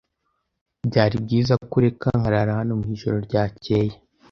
[0.87, 3.93] Byari byiza ko ureka nkarara hano mwijoro ryakeye.